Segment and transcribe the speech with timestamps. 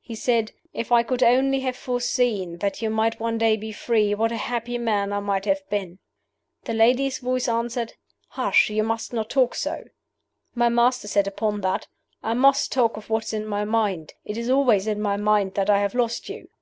[0.00, 4.14] He said, 'If I could only have foreseen that you might one day be free,
[4.14, 5.98] what a happy man I might have been!'
[6.64, 7.92] The lady's voice answered,
[8.30, 8.70] 'Hush!
[8.70, 9.84] you must not talk so.'
[10.54, 11.88] My master said upon that,
[12.22, 15.52] 'I must talk of what is in my mind; it is always in my mind
[15.56, 16.48] that I have lost you.